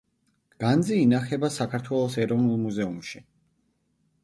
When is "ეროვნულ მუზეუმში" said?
2.25-3.25